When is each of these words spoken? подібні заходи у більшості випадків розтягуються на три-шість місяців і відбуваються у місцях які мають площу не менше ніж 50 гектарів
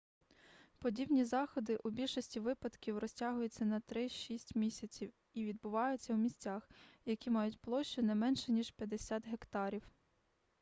подібні 0.79 1.25
заходи 1.25 1.75
у 1.83 1.89
більшості 1.89 2.39
випадків 2.39 2.97
розтягуються 2.97 3.65
на 3.65 3.79
три-шість 3.79 4.55
місяців 4.55 5.13
і 5.33 5.45
відбуваються 5.45 6.13
у 6.13 6.17
місцях 6.17 6.69
які 7.05 7.29
мають 7.29 7.61
площу 7.61 8.01
не 8.01 8.15
менше 8.15 8.51
ніж 8.51 8.71
50 8.71 9.27
гектарів 9.27 9.91